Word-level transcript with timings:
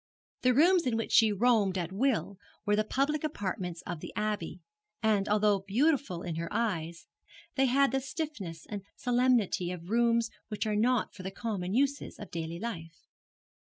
The 0.41 0.55
rooms 0.55 0.87
in 0.87 0.97
which 0.97 1.11
she 1.11 1.31
roamed 1.31 1.77
at 1.77 1.91
will 1.91 2.39
were 2.65 2.75
the 2.75 2.83
public 2.83 3.23
apartments 3.23 3.83
of 3.85 3.99
the 3.99 4.11
Abbey, 4.15 4.59
and, 5.03 5.29
although 5.29 5.59
beautiful 5.59 6.23
in 6.23 6.37
her 6.37 6.47
eyes, 6.51 7.05
they 7.53 7.67
had 7.67 7.91
the 7.91 7.99
stiffness 8.01 8.65
and 8.65 8.81
solemnity 8.95 9.69
of 9.69 9.91
rooms 9.91 10.31
which 10.47 10.65
are 10.65 10.75
not 10.75 11.13
for 11.13 11.21
the 11.21 11.29
common 11.29 11.75
uses 11.75 12.17
of 12.17 12.31
daily 12.31 12.57
life. 12.57 13.05